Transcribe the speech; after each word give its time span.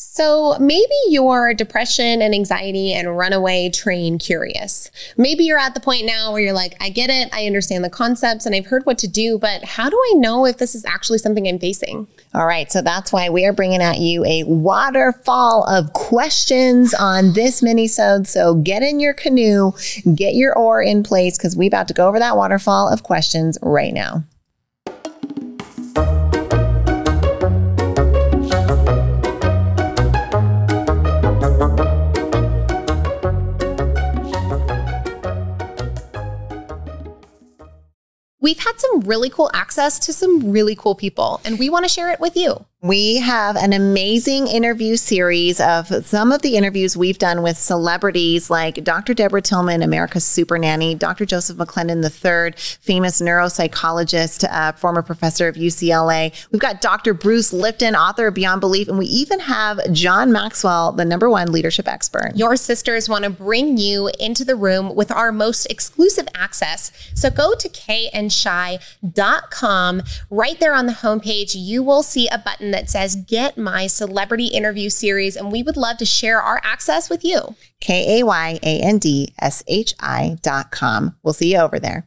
So 0.00 0.56
maybe 0.60 0.94
you're 1.08 1.54
depression 1.54 2.22
and 2.22 2.32
anxiety 2.32 2.92
and 2.92 3.18
runaway 3.18 3.68
train 3.68 4.16
curious. 4.18 4.92
Maybe 5.16 5.42
you're 5.42 5.58
at 5.58 5.74
the 5.74 5.80
point 5.80 6.06
now 6.06 6.30
where 6.30 6.40
you're 6.40 6.52
like, 6.52 6.76
I 6.80 6.88
get 6.88 7.10
it, 7.10 7.28
I 7.34 7.46
understand 7.46 7.82
the 7.82 7.90
concepts, 7.90 8.46
and 8.46 8.54
I've 8.54 8.66
heard 8.66 8.86
what 8.86 8.96
to 8.98 9.08
do, 9.08 9.40
but 9.40 9.64
how 9.64 9.90
do 9.90 9.96
I 9.96 10.18
know 10.18 10.46
if 10.46 10.58
this 10.58 10.76
is 10.76 10.84
actually 10.84 11.18
something 11.18 11.48
I'm 11.48 11.58
facing? 11.58 12.06
All 12.32 12.46
right, 12.46 12.70
so 12.70 12.80
that's 12.80 13.12
why 13.12 13.28
we 13.28 13.44
are 13.44 13.52
bringing 13.52 13.82
at 13.82 13.98
you 13.98 14.24
a 14.24 14.44
waterfall 14.44 15.64
of 15.64 15.92
questions 15.94 16.94
on 16.94 17.32
this 17.32 17.60
mini-sode. 17.60 18.28
So 18.28 18.54
get 18.54 18.84
in 18.84 19.00
your 19.00 19.14
canoe, 19.14 19.72
get 20.14 20.34
your 20.34 20.56
oar 20.56 20.80
in 20.80 21.02
place, 21.02 21.36
because 21.36 21.56
we're 21.56 21.66
about 21.66 21.88
to 21.88 21.94
go 21.94 22.06
over 22.06 22.20
that 22.20 22.36
waterfall 22.36 22.88
of 22.88 23.02
questions 23.02 23.58
right 23.62 23.92
now. 23.92 24.22
We've 38.40 38.60
had 38.60 38.78
some 38.78 39.00
really 39.00 39.30
cool 39.30 39.50
access 39.52 39.98
to 39.98 40.12
some 40.12 40.52
really 40.52 40.76
cool 40.76 40.94
people, 40.94 41.40
and 41.44 41.58
we 41.58 41.68
want 41.68 41.84
to 41.84 41.88
share 41.88 42.10
it 42.10 42.20
with 42.20 42.36
you. 42.36 42.66
We 42.80 43.16
have 43.16 43.56
an 43.56 43.72
amazing 43.72 44.46
interview 44.46 44.94
series 44.94 45.60
of 45.60 45.88
some 46.06 46.30
of 46.30 46.42
the 46.42 46.56
interviews 46.56 46.96
we've 46.96 47.18
done 47.18 47.42
with 47.42 47.56
celebrities 47.56 48.50
like 48.50 48.84
Dr. 48.84 49.14
Deborah 49.14 49.42
Tillman, 49.42 49.82
America's 49.82 50.24
Super 50.24 50.58
Nanny, 50.58 50.94
Dr. 50.94 51.26
Joseph 51.26 51.56
McClendon 51.56 52.04
III, 52.04 52.54
famous 52.80 53.20
neuropsychologist, 53.20 54.48
uh, 54.48 54.70
former 54.74 55.02
professor 55.02 55.48
of 55.48 55.56
UCLA. 55.56 56.32
We've 56.52 56.60
got 56.60 56.80
Dr. 56.80 57.14
Bruce 57.14 57.52
Lipton, 57.52 57.96
author 57.96 58.28
of 58.28 58.34
Beyond 58.34 58.60
Belief, 58.60 58.86
and 58.86 58.96
we 58.96 59.06
even 59.06 59.40
have 59.40 59.80
John 59.92 60.30
Maxwell, 60.30 60.92
the 60.92 61.04
number 61.04 61.28
one 61.28 61.50
leadership 61.50 61.88
expert. 61.88 62.30
Your 62.36 62.54
sisters 62.54 63.08
want 63.08 63.24
to 63.24 63.30
bring 63.30 63.76
you 63.76 64.08
into 64.20 64.44
the 64.44 64.54
room 64.54 64.94
with 64.94 65.10
our 65.10 65.32
most 65.32 65.66
exclusive 65.66 66.28
access. 66.32 66.92
So 67.16 67.28
go 67.28 67.56
to 67.56 67.68
kayandshi.com. 67.68 70.02
Right 70.30 70.60
there 70.60 70.74
on 70.74 70.86
the 70.86 70.92
homepage, 70.92 71.56
you 71.56 71.82
will 71.82 72.04
see 72.04 72.28
a 72.28 72.38
button 72.38 72.67
button 72.68 72.86
that 72.86 72.90
says 72.90 73.16
Get 73.16 73.56
My 73.56 73.86
Celebrity 73.86 74.46
Interview 74.46 74.90
Series, 74.90 75.36
and 75.36 75.52
we 75.52 75.62
would 75.62 75.76
love 75.76 75.98
to 75.98 76.04
share 76.04 76.40
our 76.40 76.60
access 76.64 77.10
with 77.10 77.24
you. 77.24 77.56
K 77.80 78.20
A 78.20 78.24
Y 78.24 78.58
A 78.62 78.80
N 78.80 78.98
D 78.98 79.34
S 79.40 79.62
H 79.66 79.94
I 80.00 80.38
dot 80.42 80.70
com. 80.70 81.16
We'll 81.22 81.34
see 81.34 81.52
you 81.52 81.58
over 81.58 81.78
there. 81.78 82.06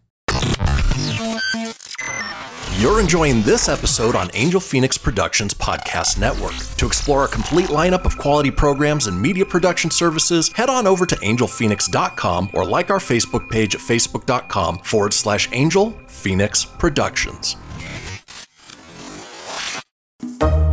You're 2.77 2.99
enjoying 2.99 3.43
this 3.43 3.69
episode 3.69 4.15
on 4.15 4.31
Angel 4.33 4.59
Phoenix 4.59 4.97
Productions 4.97 5.53
Podcast 5.53 6.17
Network. 6.17 6.55
To 6.77 6.87
explore 6.87 7.25
a 7.25 7.27
complete 7.27 7.67
lineup 7.67 8.05
of 8.05 8.17
quality 8.17 8.49
programs 8.49 9.05
and 9.05 9.21
media 9.21 9.45
production 9.45 9.91
services, 9.91 10.51
head 10.53 10.67
on 10.67 10.87
over 10.87 11.05
to 11.05 11.15
angelphoenix.com 11.17 12.49
or 12.53 12.65
like 12.65 12.89
our 12.89 12.97
Facebook 12.97 13.49
page 13.51 13.75
at 13.75 13.81
facebook.com 13.81 14.79
forward 14.79 15.13
slash 15.13 15.47
Angel 15.51 15.91
Phoenix 16.07 16.65
Productions. 16.65 17.55
You 20.21 20.70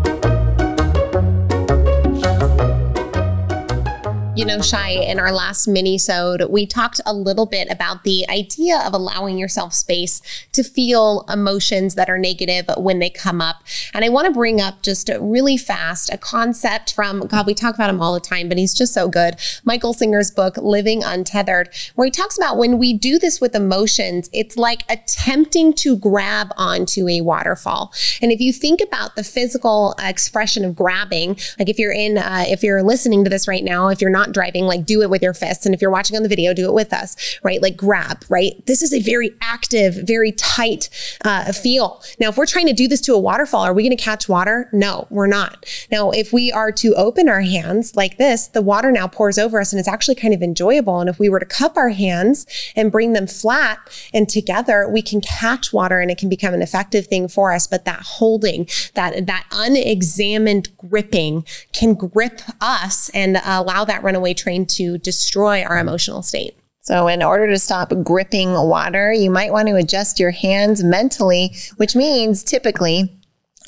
know, 4.45 4.61
Shy, 4.61 4.91
in 4.91 5.19
our 5.19 5.33
last 5.33 5.67
mini-sode, 5.67 6.51
we 6.51 6.67
talked 6.67 7.01
a 7.07 7.13
little 7.13 7.47
bit 7.47 7.69
about 7.71 8.05
the 8.05 8.29
idea 8.29 8.81
of 8.87 8.93
allowing 8.93 9.39
yourself 9.39 9.73
space 9.73 10.21
to 10.53 10.63
feel 10.63 11.25
emotions 11.29 11.95
that 11.95 12.09
are 12.09 12.19
negative 12.19 12.67
when 12.77 12.99
they 12.99 13.11
come 13.11 13.41
up. 13.41 13.63
And 13.93 14.05
I 14.05 14.09
want 14.09 14.27
to 14.27 14.33
bring 14.33 14.61
up 14.61 14.83
just 14.83 15.11
really 15.21 15.57
fast 15.57 16.13
a 16.13 16.19
concept 16.19 16.95
from, 16.95 17.27
God, 17.27 17.47
we 17.47 17.55
talk 17.55 17.75
about 17.75 17.91
him 17.91 18.01
all 18.01 18.15
the 18.15 18.21
time, 18.21 18.49
but 18.49 18.59
he's 18.59 18.75
just 18.75 18.95
so 18.95 19.09
good. 19.09 19.37
Michael 19.65 19.93
Singer's 19.93 20.31
book, 20.31 20.57
Living 20.57 21.03
Untethered, 21.03 21.71
where 21.95 22.05
he 22.05 22.11
talks 22.11 22.37
about 22.37 22.57
when 22.57 22.79
we 22.79 22.93
do 22.93 23.19
this 23.19 23.41
with 23.41 23.55
emotions, 23.55 24.29
it's 24.33 24.57
like 24.57 24.85
attempting 24.89 25.73
to 25.75 25.97
grab 25.97 26.53
onto 26.57 27.09
a 27.09 27.21
waterfall. 27.21 27.93
And 28.21 28.33
if 28.33 28.41
you 28.41 28.53
think 28.53 28.81
about 28.81 29.17
the 29.17 29.25
physical 29.25 29.95
expression 29.99 30.65
of 30.65 30.77
grabbing, 30.77 31.39
like 31.59 31.69
if 31.69 31.79
you're 31.79 31.93
in, 31.93 32.19
uh, 32.19 32.45
if 32.47 32.63
you're 32.63 32.83
listening 32.83 33.25
to 33.25 33.31
this 33.31 33.49
right 33.49 33.65
now, 33.65 33.89
if 33.89 34.01
you're 34.01 34.11
not 34.11 34.28
not 34.29 34.35
driving, 34.35 34.65
like 34.65 34.85
do 34.85 35.03
it 35.03 35.11
with 35.11 35.23
your 35.23 35.35
fists. 35.35 35.67
And 35.67 35.75
if 35.75 35.81
you're 35.81 35.91
watching 35.91 36.17
on 36.17 36.23
the 36.23 36.29
video, 36.29 36.55
do 36.55 36.69
it 36.69 36.75
with 36.75 36.93
us, 36.93 37.39
right? 37.43 37.61
Like 37.61 37.77
grab, 37.77 38.25
right? 38.29 38.65
This 38.67 38.83
is 38.83 38.93
a 38.93 39.01
very 39.01 39.35
active, 39.41 39.95
very 40.07 40.33
tight 40.33 40.89
uh, 41.25 41.53
feel. 41.53 42.03
Now, 42.21 42.29
if 42.29 42.37
we're 42.37 42.47
trying 42.47 42.67
to 42.67 42.73
do 42.73 42.89
this 42.89 43.01
to 43.03 43.15
a 43.15 43.19
waterfall, 43.19 43.63
are 43.63 43.75
we 43.75 43.83
going 43.83 43.97
to 43.97 44.03
catch 44.03 44.29
water? 44.29 44.69
No, 44.73 45.07
we're 45.11 45.27
not. 45.27 45.65
Now, 45.91 46.11
if 46.11 46.33
we 46.33 46.53
are 46.53 46.73
to 46.73 46.95
open 46.95 47.29
our 47.29 47.41
hands 47.41 47.97
like 47.97 48.19
this, 48.19 48.49
the 48.49 48.63
water 48.63 48.93
now 48.93 49.09
pours 49.09 49.39
over 49.39 49.61
us 49.61 49.73
and 49.73 49.81
it's 49.81 49.89
actually 49.89 50.15
kind 50.15 50.35
of 50.35 50.43
enjoyable. 50.43 51.01
And 51.01 51.09
if 51.09 51.19
we 51.19 51.29
were 51.29 51.41
to 51.41 51.47
cup 51.47 51.77
our 51.77 51.91
hands 51.91 52.47
and 52.77 52.93
bring 52.93 53.13
them 53.13 53.27
flat 53.27 53.79
and 54.13 54.29
together, 54.29 54.89
we 54.89 55.03
can 55.03 55.21
catch 55.21 55.73
water 55.73 56.01
and 56.01 56.11
it 56.11 56.19
can 56.19 56.29
become 56.29 56.55
an 56.55 56.63
effective 56.63 57.07
thing 57.07 57.29
for 57.29 57.53
us. 57.53 57.67
But 57.67 57.85
that 57.85 58.01
holding, 58.01 58.69
that, 58.95 59.27
that 59.27 59.47
unexamined 59.53 60.77
gripping 60.77 61.45
can 61.73 61.95
grip 61.95 62.41
us 62.61 63.09
and 63.11 63.39
allow 63.45 63.85
that 63.85 64.03
run 64.19 64.23
runaway 64.23 64.35
train 64.35 64.67
to 64.67 64.99
destroy 64.99 65.63
our 65.63 65.79
emotional 65.79 66.23
state. 66.23 66.57
So, 66.81 67.07
in 67.07 67.23
order 67.23 67.47
to 67.49 67.59
stop 67.59 67.93
gripping 68.03 68.53
water, 68.53 69.13
you 69.13 69.31
might 69.31 69.53
want 69.53 69.69
to 69.69 69.77
adjust 69.77 70.19
your 70.19 70.31
hands 70.31 70.83
mentally, 70.83 71.55
which 71.77 71.95
means 71.95 72.43
typically 72.43 73.18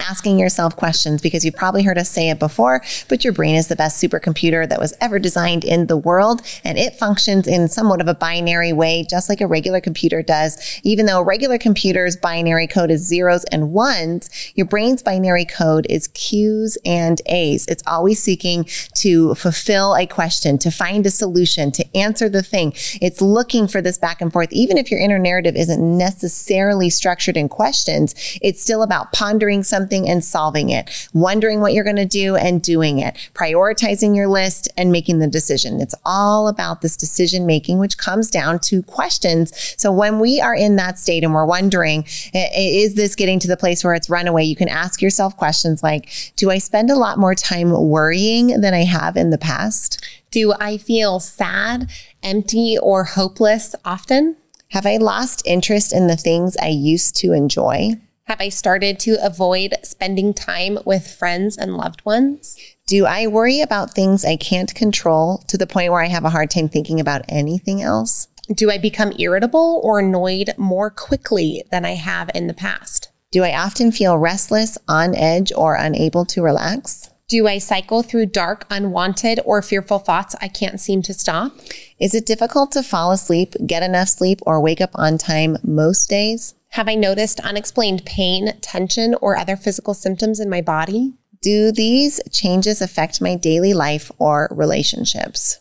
asking 0.00 0.38
yourself 0.38 0.77
questions 0.77 1.22
because 1.22 1.44
you've 1.44 1.55
probably 1.55 1.83
heard 1.83 1.99
us 1.99 2.09
say 2.09 2.31
it 2.31 2.38
before, 2.38 2.83
but 3.09 3.25
your 3.25 3.33
brain 3.33 3.55
is 3.55 3.69
the 3.69 3.77
best 3.77 4.03
supercomputer 4.03 4.69
that 4.69 4.81
was 4.81 4.94
ever 5.00 5.19
designed 5.19 5.65
in 5.65 5.87
the 5.87 5.97
world. 5.97 6.43
And 6.65 6.78
it 6.78 6.94
functions 6.94 7.47
in 7.47 7.69
somewhat 7.69 8.00
of 8.00 8.09
a 8.09 8.15
binary 8.15 8.72
way, 8.72 9.06
just 9.09 9.28
like 9.28 9.41
a 9.41 9.47
regular 9.47 9.81
computer 9.81 10.22
does. 10.22 10.81
Even 10.83 11.06
though 11.06 11.21
a 11.21 11.25
regular 11.25 11.59
computers 11.59 12.16
binary 12.16 12.66
code 12.66 12.91
is 12.91 13.06
zeros 13.06 13.44
and 13.44 13.72
ones, 13.72 14.31
your 14.55 14.66
brain's 14.66 15.03
binary 15.03 15.44
code 15.44 15.87
is 15.88 16.09
Q's 16.09 16.78
and 16.84 17.21
A's. 17.27 17.67
It's 17.67 17.82
always 17.87 18.22
seeking 18.22 18.65
to 18.97 19.34
fulfill 19.34 19.94
a 19.94 20.06
question, 20.06 20.59
to 20.59 20.71
find 20.71 21.06
a 21.06 21.11
solution, 21.11 21.71
to 21.72 21.97
answer 21.97 22.28
the 22.28 22.43
thing. 22.43 22.72
It's 23.00 23.21
looking 23.21 23.69
for 23.69 23.82
this 23.82 23.99
back 23.99 24.21
and 24.21 24.32
forth. 24.32 24.53
Even 24.53 24.78
if 24.78 24.91
your 24.91 25.00
inner 25.00 25.19
narrative 25.19 25.56
isn't 25.56 25.99
necessarily 25.99 26.91
structured 26.91 27.37
in 27.37 27.49
questions, 27.49 28.15
it's 28.41 28.62
still 28.62 28.82
about 28.82 29.12
pondering 29.12 29.62
something 29.62 29.89
something 29.90 30.08
and 30.08 30.24
solving 30.24 30.70
it, 30.70 31.08
wondering 31.12 31.60
what 31.60 31.72
you're 31.72 31.84
going 31.84 31.96
to 31.96 32.04
do 32.04 32.36
and 32.36 32.62
doing 32.62 33.00
it, 33.00 33.16
prioritizing 33.34 34.14
your 34.14 34.28
list 34.28 34.68
and 34.76 34.92
making 34.92 35.18
the 35.18 35.26
decision. 35.26 35.80
It's 35.80 35.94
all 36.04 36.48
about 36.48 36.80
this 36.80 36.96
decision 36.96 37.44
making, 37.44 37.78
which 37.78 37.98
comes 37.98 38.30
down 38.30 38.60
to 38.60 38.82
questions. 38.84 39.52
So 39.76 39.90
when 39.90 40.20
we 40.20 40.40
are 40.40 40.54
in 40.54 40.76
that 40.76 40.98
state 40.98 41.24
and 41.24 41.34
we're 41.34 41.46
wondering, 41.46 42.04
is 42.32 42.94
this 42.94 43.16
getting 43.16 43.40
to 43.40 43.48
the 43.48 43.56
place 43.56 43.82
where 43.82 43.94
it's 43.94 44.08
runaway? 44.08 44.44
You 44.44 44.56
can 44.56 44.68
ask 44.68 45.02
yourself 45.02 45.36
questions 45.36 45.82
like, 45.82 46.32
do 46.36 46.50
I 46.50 46.58
spend 46.58 46.90
a 46.90 46.96
lot 46.96 47.18
more 47.18 47.34
time 47.34 47.70
worrying 47.70 48.60
than 48.60 48.74
I 48.74 48.84
have 48.84 49.16
in 49.16 49.30
the 49.30 49.38
past? 49.38 50.04
Do 50.30 50.54
I 50.60 50.78
feel 50.78 51.18
sad, 51.18 51.90
empty, 52.22 52.78
or 52.80 53.02
hopeless 53.02 53.74
often? 53.84 54.36
Have 54.68 54.86
I 54.86 54.98
lost 54.98 55.42
interest 55.44 55.92
in 55.92 56.06
the 56.06 56.16
things 56.16 56.56
I 56.62 56.68
used 56.68 57.16
to 57.16 57.32
enjoy? 57.32 57.96
Have 58.30 58.41
I 58.41 58.48
started 58.48 59.00
to 59.00 59.18
avoid 59.20 59.74
spending 59.82 60.32
time 60.32 60.78
with 60.84 61.12
friends 61.12 61.58
and 61.58 61.76
loved 61.76 62.04
ones? 62.04 62.56
Do 62.86 63.04
I 63.04 63.26
worry 63.26 63.60
about 63.60 63.91
things 63.91 64.24
I 64.24 64.36
can't 64.36 64.72
control 64.72 65.38
to 65.48 65.58
the 65.58 65.66
point 65.66 65.91
where 65.91 66.00
I 66.00 66.06
have 66.06 66.24
a 66.24 66.30
hard 66.30 66.48
time 66.48 66.69
thinking 66.69 67.00
about 67.00 67.24
anything 67.28 67.82
else? 67.82 68.28
Do 68.54 68.70
I 68.70 68.78
become 68.78 69.12
irritable 69.19 69.80
or 69.82 69.98
annoyed 69.98 70.54
more 70.56 70.90
quickly 70.90 71.64
than 71.72 71.84
I 71.84 71.96
have 71.96 72.30
in 72.32 72.46
the 72.46 72.54
past? 72.54 73.10
Do 73.32 73.42
I 73.42 73.52
often 73.52 73.90
feel 73.90 74.16
restless, 74.16 74.78
on 74.86 75.16
edge, 75.16 75.52
or 75.52 75.74
unable 75.74 76.24
to 76.26 76.40
relax? 76.40 77.10
Do 77.26 77.48
I 77.48 77.58
cycle 77.58 78.04
through 78.04 78.26
dark, 78.26 78.64
unwanted, 78.70 79.40
or 79.44 79.60
fearful 79.60 79.99
thoughts 79.99 80.37
I 80.40 80.46
can't 80.46 80.78
seem 80.78 81.02
to 81.02 81.14
stop? 81.14 81.56
Is 81.99 82.14
it 82.14 82.26
difficult 82.26 82.70
to 82.72 82.84
fall 82.84 83.10
asleep, 83.10 83.56
get 83.66 83.82
enough 83.82 84.08
sleep, 84.08 84.38
or 84.46 84.60
wake 84.60 84.81
up 84.81 84.90
on 84.94 85.19
time 85.19 85.56
most 85.64 86.08
days? 86.08 86.55
Have 86.75 86.88
I 86.88 86.94
noticed 86.94 87.40
unexplained 87.40 88.05
pain, 88.05 88.56
tension, 88.61 89.17
or 89.20 89.37
other 89.37 89.56
physical 89.56 89.93
symptoms 89.93 90.38
in 90.38 90.49
my 90.49 90.61
body? 90.61 91.14
Do 91.43 91.72
these 91.72 92.20
changes 92.31 92.81
affect 92.81 93.20
my 93.20 93.34
daily 93.34 93.75
life 93.75 94.12
or 94.19 94.49
relationships? 94.52 95.58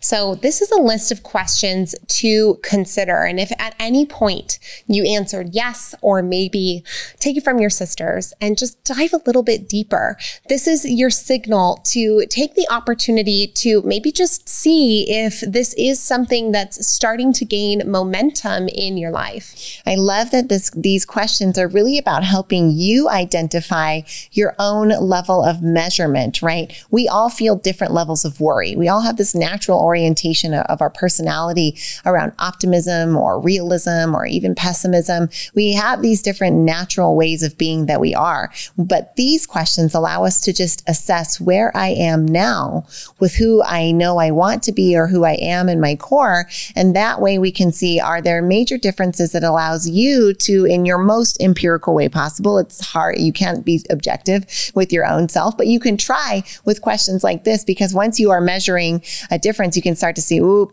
So, 0.00 0.34
this 0.34 0.60
is 0.60 0.70
a 0.70 0.80
list 0.80 1.10
of 1.12 1.22
questions 1.22 1.94
to 2.06 2.58
consider. 2.62 3.22
And 3.22 3.40
if 3.40 3.52
at 3.58 3.74
any 3.78 4.06
point 4.06 4.58
you 4.86 5.04
answered 5.04 5.50
yes 5.52 5.94
or 6.00 6.22
maybe, 6.22 6.84
take 7.18 7.36
it 7.36 7.44
from 7.44 7.58
your 7.58 7.70
sisters 7.70 8.32
and 8.40 8.58
just 8.58 8.82
dive 8.84 9.12
a 9.12 9.20
little 9.26 9.42
bit 9.42 9.68
deeper. 9.68 10.16
This 10.48 10.66
is 10.66 10.84
your 10.84 11.10
signal 11.10 11.80
to 11.84 12.26
take 12.26 12.54
the 12.54 12.66
opportunity 12.70 13.46
to 13.48 13.82
maybe 13.82 14.12
just 14.12 14.48
see 14.48 15.10
if 15.10 15.40
this 15.40 15.74
is 15.74 16.00
something 16.00 16.52
that's 16.52 16.86
starting 16.86 17.32
to 17.34 17.44
gain 17.44 17.82
momentum 17.90 18.68
in 18.68 18.96
your 18.96 19.10
life. 19.10 19.80
I 19.86 19.96
love 19.96 20.30
that 20.30 20.48
this, 20.48 20.70
these 20.70 21.04
questions 21.04 21.58
are 21.58 21.68
really 21.68 21.98
about 21.98 22.24
helping 22.24 22.70
you 22.70 23.08
identify 23.08 24.02
your 24.32 24.54
own 24.58 24.88
level 24.88 25.42
of 25.42 25.62
measurement, 25.62 26.42
right? 26.42 26.72
We 26.90 27.08
all 27.08 27.30
feel 27.30 27.56
different 27.56 27.92
levels 27.92 28.24
of 28.24 28.40
worry. 28.40 28.76
We 28.76 28.88
all 28.88 29.02
have 29.02 29.16
this 29.16 29.34
natural 29.34 29.55
orientation 29.64 30.54
of 30.54 30.80
our 30.80 30.90
personality 30.90 31.78
around 32.04 32.32
optimism 32.38 33.16
or 33.16 33.40
realism 33.40 34.14
or 34.14 34.26
even 34.26 34.54
pessimism. 34.54 35.28
We 35.54 35.72
have 35.72 36.02
these 36.02 36.22
different 36.22 36.56
natural 36.56 37.16
ways 37.16 37.42
of 37.42 37.58
being 37.58 37.86
that 37.86 38.00
we 38.00 38.14
are. 38.14 38.52
But 38.76 39.16
these 39.16 39.46
questions 39.46 39.94
allow 39.94 40.24
us 40.24 40.40
to 40.42 40.52
just 40.52 40.82
assess 40.88 41.40
where 41.40 41.76
I 41.76 41.88
am 41.88 42.26
now 42.26 42.86
with 43.18 43.34
who 43.34 43.62
I 43.62 43.92
know 43.92 44.18
I 44.18 44.30
want 44.30 44.62
to 44.64 44.72
be 44.72 44.96
or 44.96 45.06
who 45.06 45.24
I 45.24 45.34
am 45.34 45.68
in 45.68 45.80
my 45.80 45.96
core. 45.96 46.46
And 46.74 46.94
that 46.94 47.20
way 47.20 47.38
we 47.38 47.52
can 47.52 47.72
see 47.72 48.00
are 48.00 48.20
there 48.20 48.42
major 48.42 48.78
differences 48.78 49.32
that 49.32 49.42
allows 49.42 49.88
you 49.88 50.34
to, 50.34 50.64
in 50.64 50.84
your 50.84 50.98
most 50.98 51.40
empirical 51.40 51.94
way 51.94 52.08
possible, 52.08 52.58
it's 52.58 52.84
hard, 52.84 53.18
you 53.18 53.32
can't 53.32 53.64
be 53.64 53.84
objective 53.90 54.44
with 54.74 54.92
your 54.92 55.06
own 55.06 55.28
self, 55.28 55.56
but 55.56 55.66
you 55.66 55.80
can 55.80 55.96
try 55.96 56.42
with 56.64 56.82
questions 56.82 57.24
like 57.24 57.44
this 57.44 57.64
because 57.64 57.94
once 57.94 58.20
you 58.20 58.30
are 58.30 58.40
measuring 58.40 59.02
a 59.30 59.38
difference, 59.46 59.76
you 59.76 59.82
can 59.82 59.96
start 59.96 60.14
to 60.16 60.22
see, 60.22 60.38
ooh, 60.38 60.66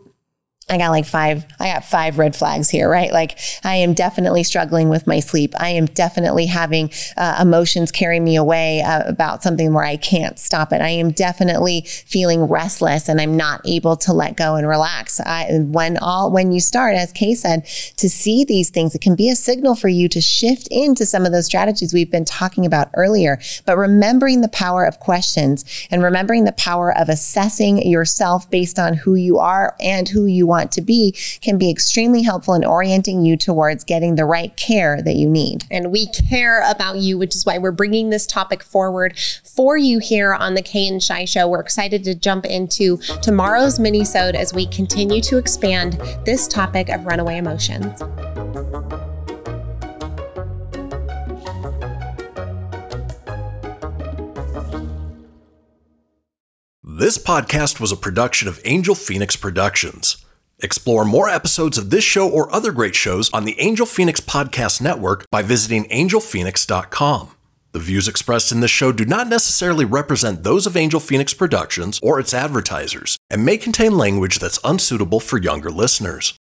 I 0.68 0.78
got 0.78 0.90
like 0.90 1.04
five, 1.04 1.44
I 1.60 1.74
got 1.74 1.84
five 1.84 2.18
red 2.18 2.34
flags 2.34 2.70
here, 2.70 2.88
right? 2.88 3.12
Like 3.12 3.38
I 3.64 3.76
am 3.76 3.92
definitely 3.92 4.44
struggling 4.44 4.88
with 4.88 5.06
my 5.06 5.20
sleep. 5.20 5.52
I 5.58 5.70
am 5.70 5.84
definitely 5.84 6.46
having 6.46 6.90
uh, 7.18 7.38
emotions 7.40 7.92
carry 7.92 8.18
me 8.18 8.36
away 8.36 8.80
uh, 8.80 9.02
about 9.06 9.42
something 9.42 9.74
where 9.74 9.84
I 9.84 9.98
can't 9.98 10.38
stop 10.38 10.72
it. 10.72 10.80
I 10.80 10.88
am 10.88 11.10
definitely 11.10 11.82
feeling 11.82 12.44
restless 12.44 13.10
and 13.10 13.20
I'm 13.20 13.36
not 13.36 13.60
able 13.66 13.96
to 13.98 14.14
let 14.14 14.36
go 14.36 14.54
and 14.54 14.66
relax. 14.66 15.20
I, 15.20 15.58
when 15.60 15.98
all, 15.98 16.32
when 16.32 16.50
you 16.50 16.60
start, 16.60 16.94
as 16.94 17.12
Kay 17.12 17.34
said, 17.34 17.66
to 17.98 18.08
see 18.08 18.42
these 18.44 18.70
things, 18.70 18.94
it 18.94 19.02
can 19.02 19.16
be 19.16 19.28
a 19.28 19.36
signal 19.36 19.74
for 19.74 19.88
you 19.88 20.08
to 20.08 20.20
shift 20.20 20.66
into 20.70 21.04
some 21.04 21.26
of 21.26 21.32
those 21.32 21.46
strategies 21.46 21.92
we've 21.92 22.10
been 22.10 22.24
talking 22.24 22.64
about 22.64 22.88
earlier. 22.94 23.38
But 23.66 23.76
remembering 23.76 24.40
the 24.40 24.48
power 24.48 24.86
of 24.86 24.98
questions 24.98 25.64
and 25.90 26.02
remembering 26.02 26.44
the 26.44 26.52
power 26.52 26.96
of 26.96 27.10
assessing 27.10 27.86
yourself 27.86 28.50
based 28.50 28.78
on 28.78 28.94
who 28.94 29.14
you 29.14 29.38
are 29.38 29.76
and 29.78 30.08
who 30.08 30.24
you 30.24 30.53
want 30.54 30.70
to 30.72 30.80
be 30.80 31.12
can 31.40 31.58
be 31.58 31.68
extremely 31.70 32.22
helpful 32.22 32.54
in 32.54 32.64
orienting 32.64 33.24
you 33.24 33.36
towards 33.36 33.82
getting 33.82 34.14
the 34.14 34.24
right 34.24 34.56
care 34.56 35.02
that 35.02 35.16
you 35.16 35.28
need. 35.28 35.64
And 35.68 35.90
we 35.90 36.06
care 36.06 36.62
about 36.70 36.98
you, 36.98 37.18
which 37.18 37.34
is 37.34 37.44
why 37.44 37.58
we're 37.58 37.72
bringing 37.72 38.10
this 38.10 38.26
topic 38.26 38.62
forward 38.62 39.18
for 39.44 39.76
you 39.76 39.98
here 39.98 40.32
on 40.32 40.54
the 40.54 40.62
Kay 40.62 40.86
and 40.86 41.02
Shy 41.02 41.24
Show. 41.24 41.48
We're 41.48 41.60
excited 41.60 42.04
to 42.04 42.14
jump 42.14 42.46
into 42.46 42.98
tomorrow's 43.20 43.80
mini-sode 43.80 44.36
as 44.36 44.54
we 44.54 44.66
continue 44.66 45.20
to 45.22 45.38
expand 45.38 45.94
this 46.24 46.46
topic 46.46 46.88
of 46.88 47.04
runaway 47.04 47.38
emotions. 47.38 48.00
This 56.96 57.18
podcast 57.18 57.80
was 57.80 57.90
a 57.90 57.96
production 57.96 58.46
of 58.46 58.60
Angel 58.64 58.94
Phoenix 58.94 59.34
Productions. 59.34 60.23
Explore 60.64 61.04
more 61.04 61.28
episodes 61.28 61.76
of 61.76 61.90
this 61.90 62.04
show 62.04 62.26
or 62.26 62.50
other 62.50 62.72
great 62.72 62.94
shows 62.94 63.30
on 63.34 63.44
the 63.44 63.60
Angel 63.60 63.84
Phoenix 63.84 64.18
Podcast 64.18 64.80
Network 64.80 65.26
by 65.30 65.42
visiting 65.42 65.84
angelphoenix.com. 65.90 67.32
The 67.72 67.78
views 67.80 68.08
expressed 68.08 68.50
in 68.50 68.60
this 68.60 68.70
show 68.70 68.90
do 68.90 69.04
not 69.04 69.28
necessarily 69.28 69.84
represent 69.84 70.42
those 70.42 70.66
of 70.66 70.74
Angel 70.74 71.00
Phoenix 71.00 71.34
Productions 71.34 72.00
or 72.02 72.18
its 72.18 72.32
advertisers 72.32 73.18
and 73.28 73.44
may 73.44 73.58
contain 73.58 73.98
language 73.98 74.38
that's 74.38 74.58
unsuitable 74.64 75.20
for 75.20 75.36
younger 75.36 75.70
listeners. 75.70 76.38